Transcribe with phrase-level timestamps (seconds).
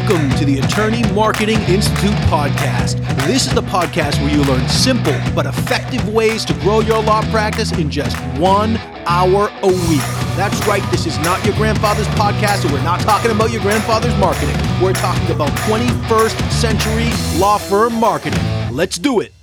[0.00, 2.96] Welcome to the Attorney Marketing Institute podcast.
[3.26, 7.20] This is the podcast where you learn simple but effective ways to grow your law
[7.30, 10.00] practice in just one hour a week.
[10.36, 14.16] That's right, this is not your grandfather's podcast, and we're not talking about your grandfather's
[14.16, 14.56] marketing.
[14.82, 18.40] We're talking about 21st century law firm marketing.
[18.72, 19.34] Let's do it.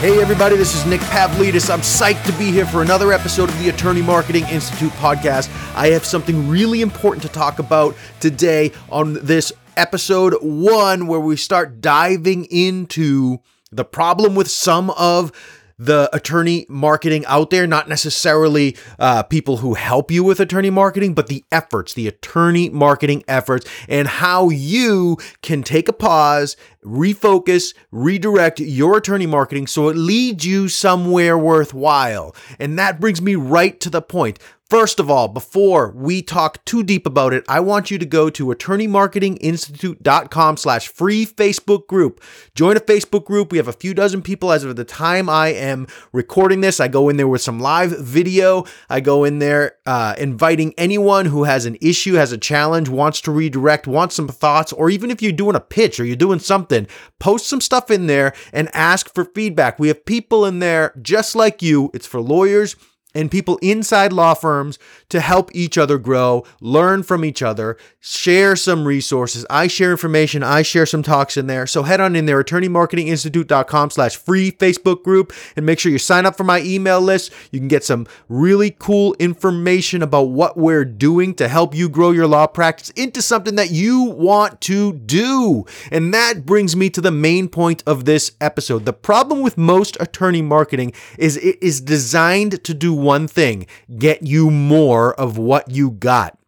[0.00, 1.72] Hey, everybody, this is Nick Pavlidis.
[1.72, 5.48] I'm psyched to be here for another episode of the Attorney Marketing Institute podcast.
[5.74, 11.38] I have something really important to talk about today on this episode one, where we
[11.38, 13.38] start diving into
[13.72, 15.32] the problem with some of
[15.78, 21.14] the attorney marketing out there, not necessarily uh, people who help you with attorney marketing,
[21.14, 27.74] but the efforts, the attorney marketing efforts, and how you can take a pause, refocus,
[27.90, 32.34] redirect your attorney marketing so it leads you somewhere worthwhile.
[32.58, 34.38] And that brings me right to the point.
[34.68, 38.28] First of all, before we talk too deep about it, I want you to go
[38.30, 42.20] to attorneymarketinginstitute.com slash free Facebook group.
[42.56, 43.52] Join a Facebook group.
[43.52, 46.80] We have a few dozen people as of the time I am recording this.
[46.80, 48.64] I go in there with some live video.
[48.90, 53.20] I go in there uh, inviting anyone who has an issue, has a challenge, wants
[53.20, 56.40] to redirect, wants some thoughts, or even if you're doing a pitch or you're doing
[56.40, 56.75] something,
[57.18, 59.78] post some stuff in there and ask for feedback.
[59.78, 61.90] We have people in there just like you.
[61.94, 62.76] It's for lawyers
[63.16, 64.78] and people inside law firms
[65.08, 69.46] to help each other grow, learn from each other, share some resources.
[69.48, 71.66] I share information, I share some talks in there.
[71.66, 76.26] So head on in there, attorneymarketinginstitute.com slash free Facebook group, and make sure you sign
[76.26, 77.32] up for my email list.
[77.50, 82.10] You can get some really cool information about what we're doing to help you grow
[82.10, 85.64] your law practice into something that you want to do.
[85.90, 88.84] And that brings me to the main point of this episode.
[88.84, 93.66] The problem with most attorney marketing is it is designed to do one thing
[93.98, 96.38] get you more of what you got.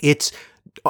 [0.00, 0.30] It's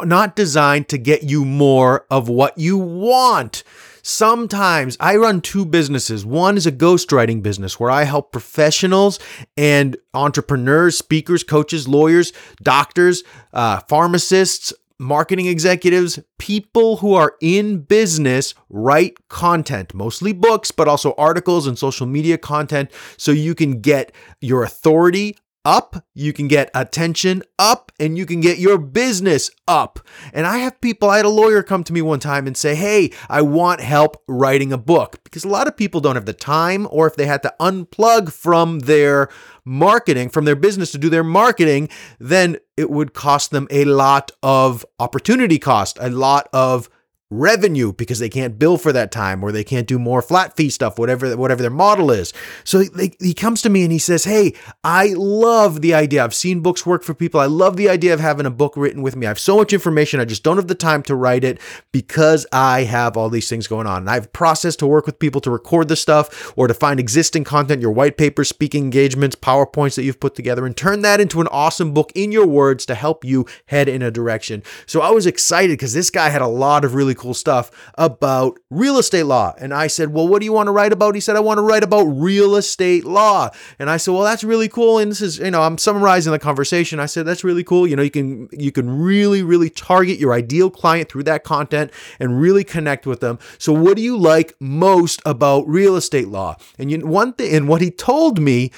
[0.03, 3.63] not designed to get you more of what you want.
[4.03, 6.27] Sometimes I run two businesses.
[6.27, 9.19] One is a ghostwriting business where I help professionals
[9.57, 13.23] and entrepreneurs, speakers, coaches, lawyers, doctors,
[13.55, 21.15] uh, pharmacists, marketing executives, people who are in business write content, mostly books, but also
[21.19, 26.71] articles and social media content, so you can get your authority up, you can get
[26.75, 30.01] attention up, and you can get your business up.
[30.33, 32.75] And I have people, I had a lawyer come to me one time and say,
[32.75, 36.33] Hey, I want help writing a book because a lot of people don't have the
[36.33, 39.29] time, or if they had to unplug from their
[39.65, 41.89] marketing, from their business to do their marketing,
[42.19, 46.89] then it would cost them a lot of opportunity cost, a lot of
[47.31, 50.69] revenue because they can't bill for that time or they can't do more flat fee
[50.69, 52.33] stuff whatever whatever their model is.
[52.65, 54.55] So they, he comes to me and he says hey
[54.85, 56.23] i love the idea.
[56.23, 57.41] I've seen books work for people.
[57.41, 59.27] I love the idea of having a book written with me.
[59.27, 60.21] I have so much information.
[60.21, 61.61] I just don't have the time to write it
[61.93, 64.03] because i have all these things going on.
[64.03, 67.01] And i have process to work with people to record the stuff or to find
[67.01, 71.21] existing content your white papers speaking engagements powerpoints that you've put together and turn that
[71.21, 74.63] into an awesome book in your words to help you head in a direction.
[74.87, 77.71] So i was excited because this guy had a lot of really cool cool stuff
[77.97, 79.55] about real estate law.
[79.59, 81.15] And I said, Well, what do you want to write about?
[81.15, 83.51] He said, I want to write about real estate law.
[83.79, 84.99] And I said, Well, that's really cool.
[84.99, 87.01] And this is, you know, I'm summarizing the conversation.
[87.01, 87.87] I said, That's really cool.
[87.87, 91.91] You know, you can you can really, really target your ideal client through that content
[92.21, 93.39] and really connect with them.
[93.59, 96.57] So what do you like most about real estate law?
[96.79, 98.71] And you one thing and what he told me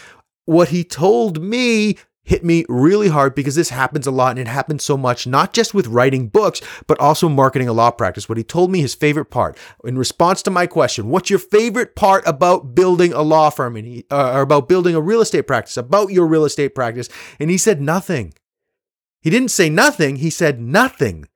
[0.46, 4.48] what he told me hit me really hard because this happens a lot and it
[4.48, 8.28] happens so much, not just with writing books, but also marketing a law practice.
[8.28, 11.94] What he told me his favorite part in response to my question, what's your favorite
[11.94, 15.46] part about building a law firm and he, uh, or about building a real estate
[15.46, 17.08] practice, about your real estate practice?
[17.38, 18.34] And he said nothing.
[19.22, 20.16] He didn't say nothing.
[20.16, 21.28] He said nothing.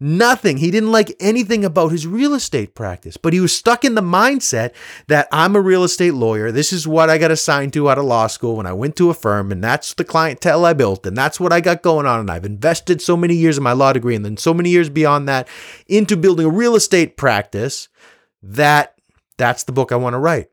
[0.00, 0.58] Nothing.
[0.58, 4.00] He didn't like anything about his real estate practice, but he was stuck in the
[4.00, 4.72] mindset
[5.08, 6.52] that I'm a real estate lawyer.
[6.52, 9.10] This is what I got assigned to out of law school when I went to
[9.10, 12.20] a firm, and that's the clientele I built, and that's what I got going on.
[12.20, 14.88] And I've invested so many years in my law degree and then so many years
[14.88, 15.48] beyond that
[15.88, 17.88] into building a real estate practice
[18.40, 18.94] that
[19.36, 20.48] that's the book I want to write.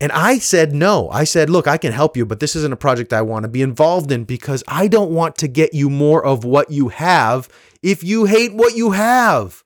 [0.00, 1.08] And I said no.
[1.10, 3.48] I said, look, I can help you, but this isn't a project I want to
[3.48, 7.48] be involved in because I don't want to get you more of what you have
[7.86, 9.62] if you hate what you have.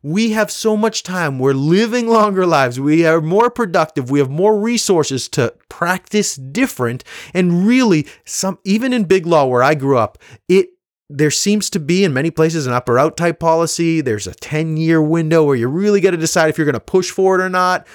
[0.00, 1.40] We have so much time.
[1.40, 2.78] We're living longer lives.
[2.78, 4.08] We are more productive.
[4.08, 7.02] We have more resources to practice different.
[7.34, 10.16] And really, some even in big law where I grew up,
[10.48, 10.68] it
[11.10, 14.00] there seems to be in many places an up or out type policy.
[14.00, 16.80] There's a 10 year window where you really got to decide if you're going to
[16.80, 17.88] push for it or not.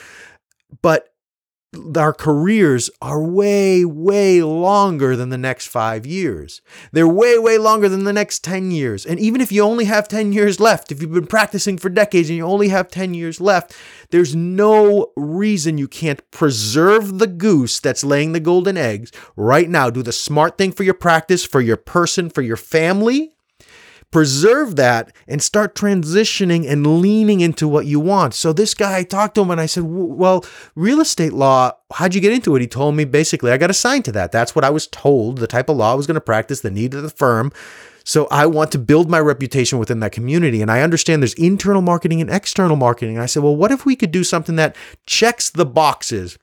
[0.82, 1.11] But
[1.96, 6.62] our careers are way, way longer than the next five years.
[6.92, 9.06] They're way, way longer than the next 10 years.
[9.06, 12.30] And even if you only have 10 years left, if you've been practicing for decades
[12.30, 13.74] and you only have 10 years left,
[14.10, 19.90] there's no reason you can't preserve the goose that's laying the golden eggs right now.
[19.90, 23.34] Do the smart thing for your practice, for your person, for your family,
[24.12, 28.34] preserve that and start transitioning and leaning into what you want.
[28.34, 32.14] So this guy, I talked to him and I said, well, real estate law, how'd
[32.14, 32.62] you get into it?
[32.62, 34.32] He told me basically I got assigned to that.
[34.32, 36.70] That's what I was told, the type of law I was going to practice, the
[36.70, 37.52] need of the firm.
[38.04, 40.62] So I want to build my reputation within that community.
[40.62, 43.16] And I understand there's internal marketing and external marketing.
[43.16, 44.76] And I said, well, what if we could do something that
[45.06, 46.38] checks the boxes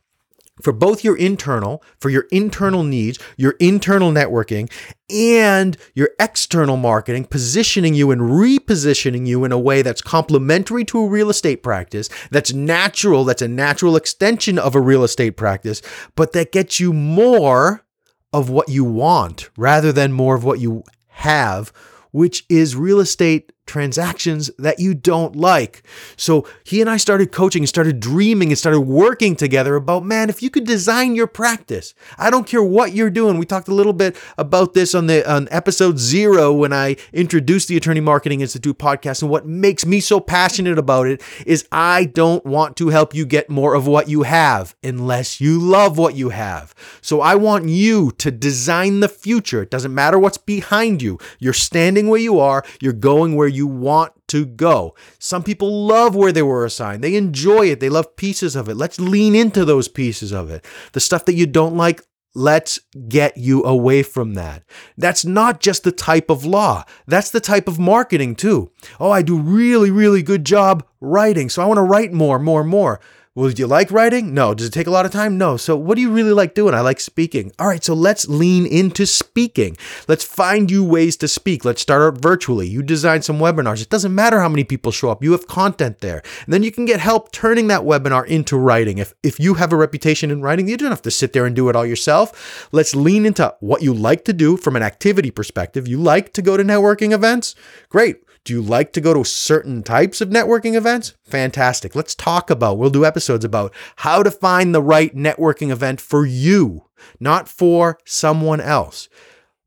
[0.62, 4.70] for both your internal, for your internal needs, your internal networking,
[5.10, 11.00] and your external marketing, positioning you and repositioning you in a way that's complementary to
[11.00, 15.80] a real estate practice, that's natural, that's a natural extension of a real estate practice,
[16.14, 17.84] but that gets you more
[18.32, 21.72] of what you want rather than more of what you have,
[22.12, 25.82] which is real estate transactions that you don't like.
[26.16, 30.28] So he and I started coaching and started dreaming and started working together about, man,
[30.28, 33.38] if you could design your practice, I don't care what you're doing.
[33.38, 37.68] We talked a little bit about this on the on episode zero when I introduced
[37.68, 39.22] the Attorney Marketing Institute podcast.
[39.22, 43.26] And what makes me so passionate about it is I don't want to help you
[43.26, 46.74] get more of what you have unless you love what you have.
[47.00, 49.62] So I want you to design the future.
[49.62, 51.18] It doesn't matter what's behind you.
[51.38, 54.94] You're standing where you are, you're going where you you want to go.
[55.18, 57.04] Some people love where they were assigned.
[57.04, 57.80] They enjoy it.
[57.80, 58.76] They love pieces of it.
[58.76, 60.64] Let's lean into those pieces of it.
[60.92, 62.02] The stuff that you don't like,
[62.34, 62.78] Let's
[63.08, 64.62] get you away from that.
[64.96, 66.84] That's not just the type of law.
[67.06, 68.70] That's the type of marketing too.
[69.00, 71.48] Oh, I do really, really good job writing.
[71.48, 73.00] So I want to write more, more, more.
[73.38, 74.34] Well, do you like writing?
[74.34, 74.52] No.
[74.52, 75.38] Does it take a lot of time?
[75.38, 75.56] No.
[75.56, 76.74] So, what do you really like doing?
[76.74, 77.52] I like speaking.
[77.60, 79.76] All right, so let's lean into speaking.
[80.08, 81.64] Let's find you ways to speak.
[81.64, 82.66] Let's start out virtually.
[82.66, 83.80] You design some webinars.
[83.80, 85.22] It doesn't matter how many people show up.
[85.22, 86.20] You have content there.
[86.46, 88.98] And then you can get help turning that webinar into writing.
[88.98, 91.54] If if you have a reputation in writing, you don't have to sit there and
[91.54, 92.66] do it all yourself.
[92.72, 95.86] Let's lean into what you like to do from an activity perspective.
[95.86, 97.54] You like to go to networking events?
[97.88, 98.16] Great.
[98.44, 101.14] Do you like to go to certain types of networking events?
[101.24, 101.94] Fantastic.
[101.94, 106.24] Let's talk about, we'll do episodes about how to find the right networking event for
[106.24, 106.86] you,
[107.20, 109.08] not for someone else.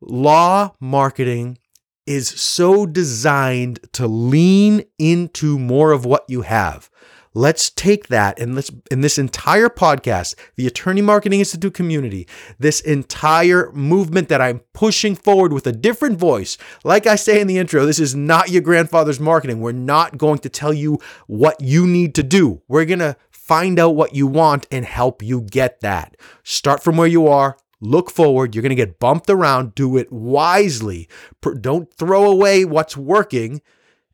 [0.01, 1.59] Law marketing
[2.07, 6.89] is so designed to lean into more of what you have.
[7.33, 12.27] Let's take that and let's in this entire podcast, the Attorney Marketing Institute community,
[12.59, 16.57] this entire movement that I'm pushing forward with a different voice.
[16.83, 19.61] Like I say in the intro, this is not your grandfather's marketing.
[19.61, 22.61] We're not going to tell you what you need to do.
[22.67, 26.17] We're going to find out what you want and help you get that.
[26.43, 28.55] Start from where you are, look forward.
[28.55, 29.73] You're going to get bumped around.
[29.73, 31.07] Do it wisely.
[31.61, 33.61] Don't throw away what's working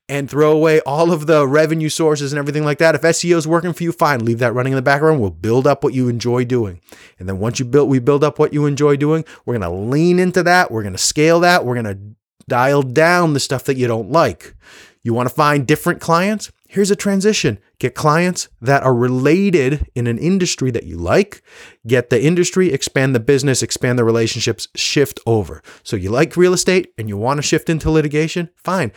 [0.10, 2.96] and throw away all of the revenue sources and everything like that.
[2.96, 5.20] If SEO is working for you, fine, leave that running in the background.
[5.20, 6.80] We'll build up what you enjoy doing.
[7.20, 9.78] And then once you build we build up what you enjoy doing, we're going to
[9.78, 12.16] lean into that, we're going to scale that, we're going to
[12.48, 14.56] dial down the stuff that you don't like.
[15.04, 16.52] You want to find different clients?
[16.70, 17.60] Here's a transition.
[17.80, 21.42] Get clients that are related in an industry that you like.
[21.86, 25.64] Get the industry, expand the business, expand the relationships, shift over.
[25.84, 28.50] So you like real estate and you want to shift into litigation?
[28.58, 28.92] Fine.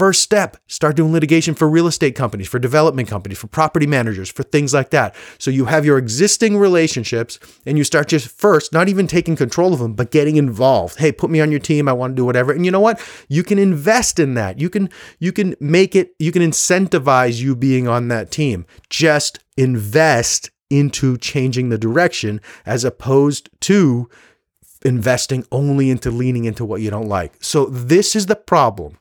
[0.00, 4.30] First step, start doing litigation for real estate companies, for development companies, for property managers,
[4.30, 5.14] for things like that.
[5.36, 9.74] So you have your existing relationships and you start just first, not even taking control
[9.74, 11.00] of them, but getting involved.
[11.00, 11.86] Hey, put me on your team.
[11.86, 12.50] I want to do whatever.
[12.50, 12.98] And you know what?
[13.28, 14.58] You can invest in that.
[14.58, 14.88] You can
[15.18, 18.64] you can make it you can incentivize you being on that team.
[18.88, 24.08] Just invest into changing the direction as opposed to
[24.82, 27.34] investing only into leaning into what you don't like.
[27.44, 28.96] So this is the problem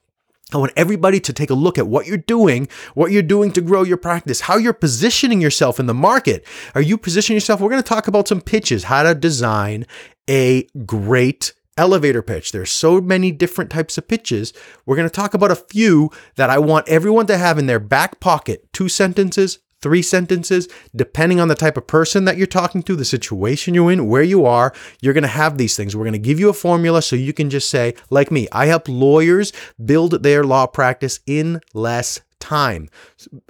[0.52, 3.62] I want everybody to take a look at what you're doing, what you're doing to
[3.62, 6.46] grow your practice, how you're positioning yourself in the market.
[6.74, 7.62] Are you positioning yourself?
[7.62, 9.86] We're going to talk about some pitches, how to design
[10.28, 12.52] a great elevator pitch.
[12.52, 14.52] There's so many different types of pitches.
[14.86, 17.80] We're going to talk about a few that I want everyone to have in their
[17.80, 18.68] back pocket.
[18.74, 23.06] Two sentences, three sentences, depending on the type of person that you're talking to, the
[23.06, 25.96] situation you're in, where you are, you're going to have these things.
[25.96, 28.66] We're going to give you a formula so you can just say, like me, I
[28.66, 32.90] help lawyers build their law practice in less time.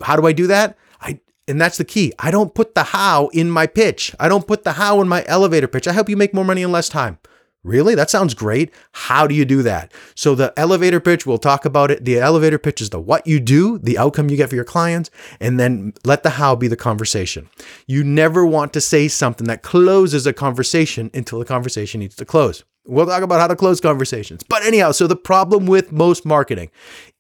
[0.03, 0.77] How do I do that?
[1.01, 2.13] I and that's the key.
[2.19, 4.15] I don't put the how in my pitch.
[4.19, 5.87] I don't put the how in my elevator pitch.
[5.87, 7.17] I help you make more money in less time.
[7.63, 7.93] Really?
[7.93, 8.73] That sounds great.
[8.93, 9.91] How do you do that?
[10.15, 12.05] So, the elevator pitch, we'll talk about it.
[12.05, 15.11] The elevator pitch is the what you do, the outcome you get for your clients,
[15.41, 17.49] and then let the how be the conversation.
[17.85, 22.25] You never want to say something that closes a conversation until the conversation needs to
[22.25, 22.63] close.
[22.87, 24.41] We'll talk about how to close conversations.
[24.41, 26.71] But, anyhow, so the problem with most marketing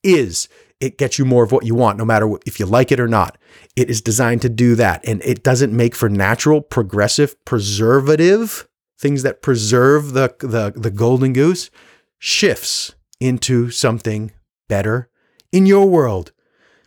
[0.03, 0.47] is
[0.79, 3.09] it gets you more of what you want, no matter if you like it or
[3.09, 3.37] not.
[3.75, 5.05] It is designed to do that.
[5.05, 8.69] And it doesn't make for natural, progressive, preservative
[8.99, 11.71] things that preserve the, the, the golden goose
[12.19, 14.31] shifts into something
[14.67, 15.09] better
[15.51, 16.33] in your world.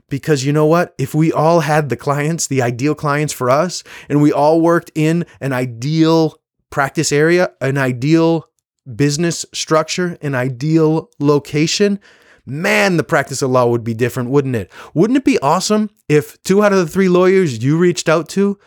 [0.09, 0.95] Because you know what?
[0.99, 4.91] If we all had the clients, the ideal clients for us, and we all worked
[4.95, 6.39] in an ideal
[6.69, 8.47] practice area, an ideal
[8.95, 11.99] business structure, an ideal location,
[12.45, 14.71] man, the practice of law would be different, wouldn't it?
[14.93, 18.59] Wouldn't it be awesome if two out of the three lawyers you reached out to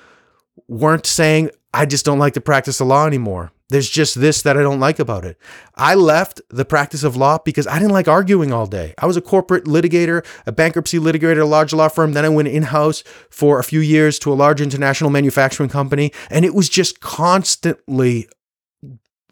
[0.67, 3.51] weren't saying, I just don't like to practice the law anymore.
[3.67, 5.37] There's just this that I don't like about it.
[5.75, 8.93] I left the practice of law because I didn't like arguing all day.
[8.97, 12.13] I was a corporate litigator, a bankruptcy litigator at a large law firm.
[12.13, 16.13] Then I went in house for a few years to a large international manufacturing company.
[16.29, 18.29] And it was just constantly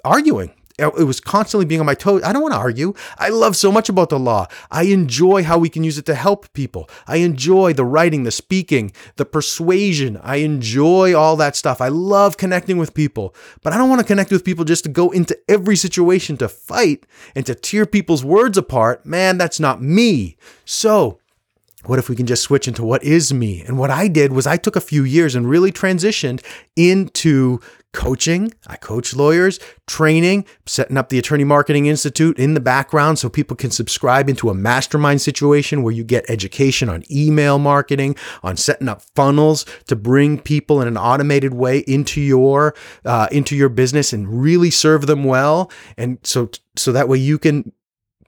[0.03, 2.23] arguing it was constantly being on my toes.
[2.23, 2.93] I don't want to argue.
[3.17, 4.47] I love so much about the law.
[4.71, 6.89] I enjoy how we can use it to help people.
[7.05, 10.19] I enjoy the writing, the speaking, the persuasion.
[10.23, 11.79] I enjoy all that stuff.
[11.79, 14.89] I love connecting with people, but I don't want to connect with people just to
[14.89, 19.05] go into every situation to fight and to tear people's words apart.
[19.05, 20.37] Man, that's not me.
[20.65, 21.19] So,
[21.85, 23.61] what if we can just switch into what is me?
[23.61, 26.41] And what I did was I took a few years and really transitioned
[26.75, 27.59] into
[27.93, 28.51] coaching.
[28.67, 33.55] I coach lawyers, training, setting up the Attorney Marketing Institute in the background so people
[33.55, 38.89] can subscribe into a mastermind situation where you get education on email marketing, on setting
[38.89, 44.11] up funnels to bring people in an automated way into your uh, into your business
[44.11, 45.71] and really serve them well.
[45.97, 47.71] And so so that way you can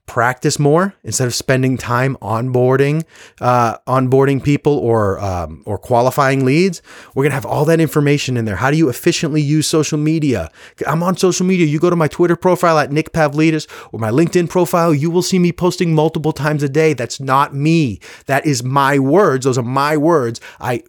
[0.05, 3.03] practice more instead of spending time onboarding
[3.41, 6.81] uh, onboarding people or um, or qualifying leads.
[7.13, 8.55] We're to have all that information in there.
[8.55, 10.51] How do you efficiently use social media?
[10.85, 11.65] I'm on social media.
[11.65, 14.93] You go to my twitter profile at nick pavlidis or my linkedin profile.
[14.93, 16.93] You will see me posting multiple times a day.
[16.93, 17.99] That's not me.
[18.27, 19.45] That is my words.
[19.45, 20.39] Those are my words.
[20.59, 20.83] I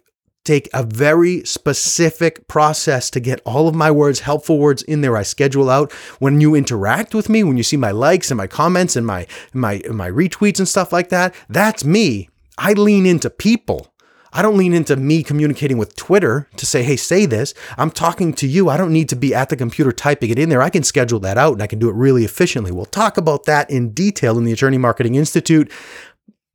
[0.47, 5.17] take a very specific process to get all of my words, helpful words in there.
[5.17, 8.47] I schedule out when you interact with me, when you see my likes and my
[8.47, 11.35] comments and my my my retweets and stuff like that.
[11.49, 12.29] That's me.
[12.57, 13.93] I lean into people.
[14.33, 17.53] I don't lean into me communicating with Twitter to say, hey, say this.
[17.77, 18.69] I'm talking to you.
[18.69, 20.61] I don't need to be at the computer typing it in there.
[20.61, 22.71] I can schedule that out and I can do it really efficiently.
[22.71, 25.71] We'll talk about that in detail in the Attorney Marketing Institute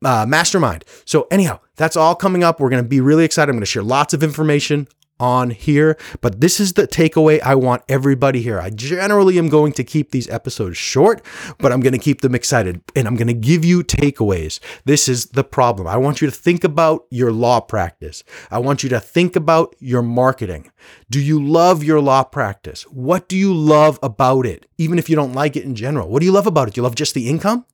[0.04, 0.85] uh, mastermind.
[1.04, 2.61] So, anyhow, that's all coming up.
[2.61, 3.50] We're going to be really excited.
[3.50, 4.88] I'm going to share lots of information
[5.22, 8.58] on here, but this is the takeaway I want everybody here.
[8.60, 11.24] I generally am going to keep these episodes short,
[11.58, 14.58] but I'm going to keep them excited and I'm going to give you takeaways.
[14.84, 15.86] This is the problem.
[15.86, 18.24] I want you to think about your law practice.
[18.50, 20.72] I want you to think about your marketing.
[21.08, 22.82] Do you love your law practice?
[22.88, 24.66] What do you love about it?
[24.76, 26.74] Even if you don't like it in general, what do you love about it?
[26.74, 27.64] Do you love just the income?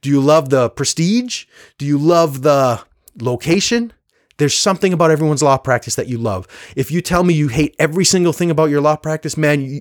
[0.00, 1.44] Do you love the prestige?
[1.78, 2.82] Do you love the
[3.20, 3.92] location?
[4.38, 6.46] There's something about everyone's law practice that you love.
[6.76, 9.80] If you tell me you hate every single thing about your law practice, man, you,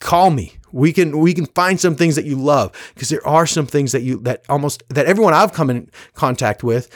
[0.00, 0.54] call me.
[0.70, 3.92] We can we can find some things that you love because there are some things
[3.92, 6.90] that you that almost that everyone I've come in contact with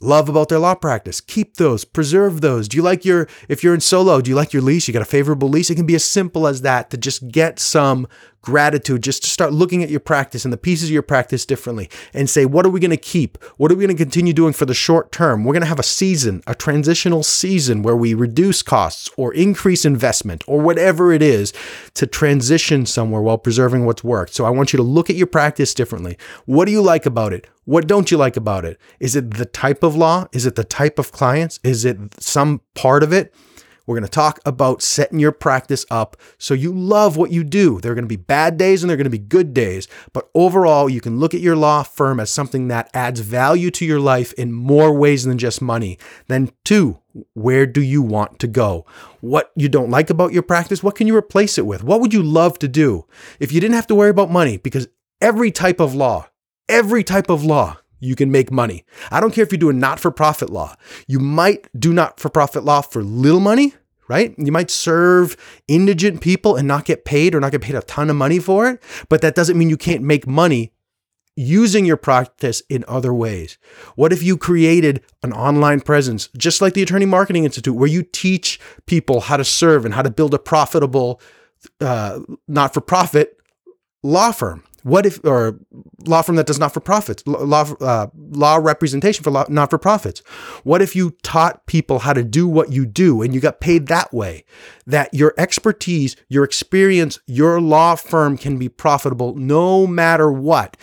[0.00, 1.20] love about their law practice.
[1.20, 2.68] Keep those, preserve those.
[2.68, 4.88] Do you like your, if you're in solo, do you like your lease?
[4.88, 5.70] You got a favorable lease?
[5.70, 8.08] It can be as simple as that to just get some
[8.42, 11.88] gratitude, just to start looking at your practice and the pieces of your practice differently
[12.14, 13.42] and say, what are we going to keep?
[13.56, 15.44] What are we going to continue doing for the short term?
[15.44, 19.84] We're going to have a season, a transitional season where we reduce costs or increase
[19.84, 21.52] investment or whatever it is
[21.94, 24.34] to transition somewhere while preserving what's worked.
[24.34, 26.16] So I want you to look at your practice differently.
[26.46, 27.46] What do you like about it?
[27.64, 28.78] What don't you like about it?
[28.98, 30.26] Is it the type of law?
[30.32, 31.60] Is it the type of clients?
[31.62, 33.34] Is it some part of it?
[33.90, 37.80] We're going to talk about setting your practice up so you love what you do.
[37.80, 39.88] There are going to be bad days and there are going to be good days,
[40.12, 43.84] but overall, you can look at your law firm as something that adds value to
[43.84, 45.98] your life in more ways than just money.
[46.28, 47.00] Then, two,
[47.34, 48.86] where do you want to go?
[49.20, 51.82] What you don't like about your practice, what can you replace it with?
[51.82, 53.06] What would you love to do
[53.40, 54.56] if you didn't have to worry about money?
[54.56, 54.86] Because
[55.20, 56.28] every type of law
[56.70, 58.84] every type of law you can make money.
[59.10, 60.74] I don't care if you do a not for profit law.
[61.06, 63.74] You might do not for profit law for little money,
[64.10, 64.34] right?
[64.36, 65.36] You might serve
[65.68, 68.68] indigent people and not get paid or not get paid a ton of money for
[68.68, 70.72] it, but that doesn't mean you can't make money
[71.36, 73.56] using your practice in other ways.
[73.94, 78.02] What if you created an online presence, just like the Attorney Marketing Institute, where you
[78.02, 81.20] teach people how to serve and how to build a profitable
[81.80, 83.38] uh, not for profit
[84.02, 84.64] law firm?
[84.82, 85.58] What if, or
[86.06, 90.20] law firm that does not for profits, law, uh, law representation for not for profits?
[90.64, 93.86] What if you taught people how to do what you do and you got paid
[93.88, 94.44] that way?
[94.86, 100.76] That your expertise, your experience, your law firm can be profitable no matter what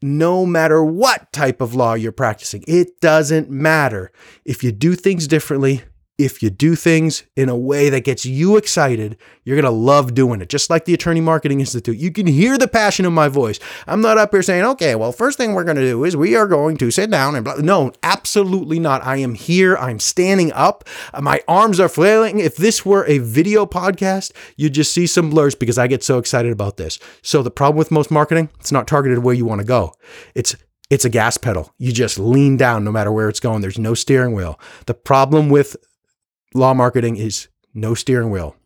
[0.00, 2.62] no matter what type of law you're practicing.
[2.68, 4.12] It doesn't matter.
[4.44, 5.82] If you do things differently,
[6.18, 10.14] if you do things in a way that gets you excited, you're going to love
[10.14, 10.48] doing it.
[10.48, 11.96] Just like the Attorney Marketing Institute.
[11.96, 13.60] You can hear the passion in my voice.
[13.86, 16.34] I'm not up here saying, okay, well, first thing we're going to do is we
[16.34, 17.54] are going to sit down and blah.
[17.54, 19.04] No, absolutely not.
[19.04, 19.76] I am here.
[19.76, 20.84] I'm standing up.
[21.20, 22.40] My arms are flailing.
[22.40, 26.18] If this were a video podcast, you'd just see some blurs because I get so
[26.18, 26.98] excited about this.
[27.22, 29.94] So the problem with most marketing, it's not targeted where you want to go.
[30.34, 30.56] It's
[30.90, 31.74] it's a gas pedal.
[31.78, 33.60] You just lean down no matter where it's going.
[33.60, 34.58] There's no steering wheel.
[34.86, 35.76] The problem with
[36.54, 38.56] law marketing is no steering wheel.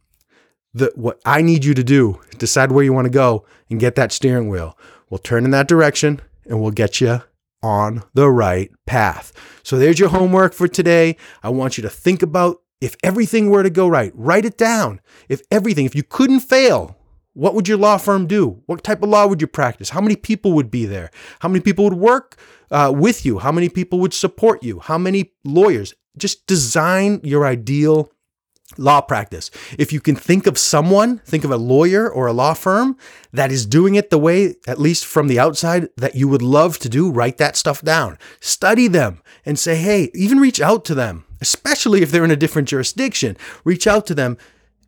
[0.74, 3.94] The, what I need you to do, decide where you want to go and get
[3.96, 4.78] that steering wheel.
[5.10, 7.22] We'll turn in that direction and we'll get you
[7.62, 9.32] on the right path.
[9.62, 11.16] So there's your homework for today.
[11.42, 15.00] I want you to think about if everything were to go right, write it down.
[15.28, 16.96] If everything, if you couldn't fail,
[17.34, 18.62] what would your law firm do?
[18.66, 19.90] What type of law would you practice?
[19.90, 21.10] How many people would be there?
[21.40, 22.36] How many people would work
[22.70, 23.38] uh, with you?
[23.38, 24.80] How many people would support you?
[24.80, 25.94] How many lawyers?
[26.16, 28.10] Just design your ideal
[28.78, 29.50] law practice.
[29.78, 32.96] If you can think of someone, think of a lawyer or a law firm
[33.32, 36.78] that is doing it the way, at least from the outside, that you would love
[36.80, 38.18] to do, write that stuff down.
[38.40, 42.36] Study them and say, hey, even reach out to them, especially if they're in a
[42.36, 43.36] different jurisdiction.
[43.64, 44.38] Reach out to them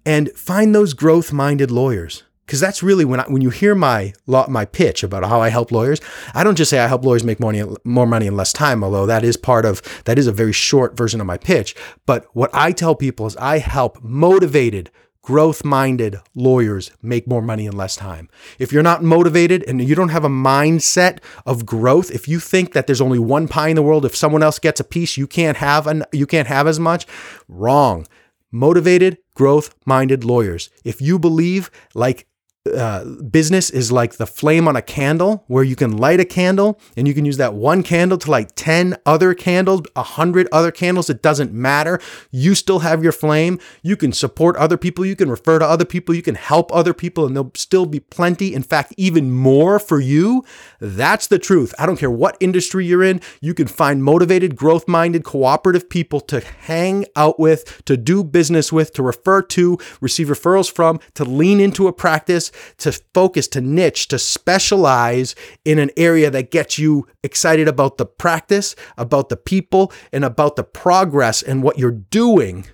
[0.07, 4.13] and find those growth minded lawyers because that's really when I, when you hear my
[4.27, 6.01] my pitch about how I help lawyers,
[6.35, 9.07] I don't just say I help lawyers make money more money in less time, although
[9.07, 11.75] that is part of that is a very short version of my pitch.
[12.07, 14.91] But what I tell people is I help motivated,
[15.23, 18.29] growth minded lawyers make more money in less time.
[18.59, 22.75] If you're not motivated and you don't have a mindset of growth, if you think
[22.75, 25.27] that there's only one pie in the world, if someone else gets a piece, you
[25.27, 27.07] can't have an, you can't have as much,
[27.49, 28.07] wrong.
[28.53, 30.71] Motivated, growth minded lawyers.
[30.85, 32.27] If you believe like
[32.73, 36.81] uh, business is like the flame on a candle where you can light a candle
[36.97, 41.11] and you can use that one candle to light 10 other candles, 100 other candles.
[41.11, 42.01] It doesn't matter.
[42.31, 43.59] You still have your flame.
[43.83, 45.05] You can support other people.
[45.05, 46.15] You can refer to other people.
[46.15, 48.55] You can help other people and there'll still be plenty.
[48.55, 50.43] In fact, even more for you.
[50.81, 51.75] That's the truth.
[51.79, 53.21] I don't care what industry you're in.
[53.43, 58.73] You can find motivated, growth minded, cooperative people to hang out with, to do business
[58.73, 63.61] with, to refer to, receive referrals from, to lean into a practice to focus, to
[63.61, 69.37] niche, to specialize in an area that gets you excited about the practice, about the
[69.37, 72.67] people, and about the progress and what you're doing.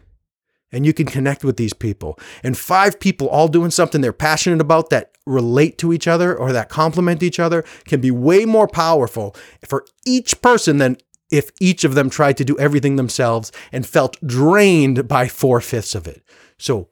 [0.73, 2.19] And you can connect with these people.
[2.45, 6.53] And five people all doing something they're passionate about that relate to each other or
[6.53, 9.35] that complement each other can be way more powerful
[9.67, 10.97] for each person than
[11.31, 15.95] if each of them tried to do everything themselves and felt drained by four fifths
[15.95, 16.23] of it.
[16.59, 16.89] So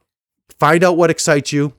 [0.59, 1.75] find out what excites you,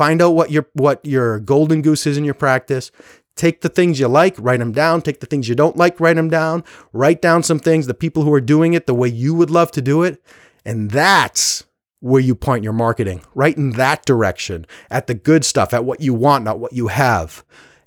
[0.00, 2.90] Find out what your what your golden goose is in your practice.
[3.36, 5.02] Take the things you like, write them down.
[5.02, 6.64] Take the things you don't like, write them down.
[6.94, 9.70] Write down some things, the people who are doing it the way you would love
[9.72, 10.24] to do it.
[10.64, 11.66] And that's
[12.00, 16.00] where you point your marketing, right in that direction, at the good stuff, at what
[16.00, 17.44] you want, not what you have.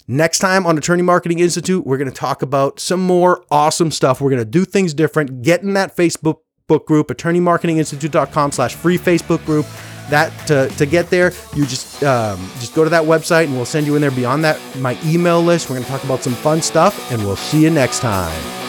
[0.08, 4.21] Next time on Attorney Marketing Institute, we're going to talk about some more awesome stuff.
[4.21, 5.41] We're going to do things different.
[5.41, 9.65] Get in that Facebook book group, attorneymarketinginstitute.com slash free Facebook group
[10.09, 13.65] that to, to get there you just um, just go to that website and we'll
[13.65, 14.11] send you in there.
[14.11, 17.35] Beyond that my email list we're going to talk about some fun stuff and we'll
[17.35, 18.62] see you next time